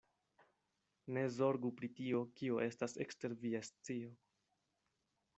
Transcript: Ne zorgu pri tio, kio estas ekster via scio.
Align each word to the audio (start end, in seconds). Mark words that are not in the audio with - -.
Ne 1.17 1.25
zorgu 1.33 1.69
pri 1.81 1.89
tio, 1.99 2.21
kio 2.41 2.57
estas 2.67 2.97
ekster 3.05 3.35
via 3.43 3.61
scio. 3.69 4.09